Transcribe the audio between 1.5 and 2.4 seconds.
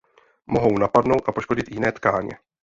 jiné tkáně.